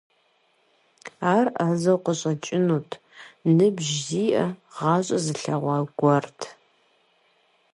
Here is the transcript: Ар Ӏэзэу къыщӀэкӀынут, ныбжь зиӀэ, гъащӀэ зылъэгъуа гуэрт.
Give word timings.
Ар 1.35 1.47
Ӏэзэу 1.57 1.99
къыщӀэкӀынут, 2.05 2.89
ныбжь 3.57 3.93
зиӀэ, 4.05 4.45
гъащӀэ 4.75 5.17
зылъэгъуа 5.25 5.77
гуэрт. 5.97 6.39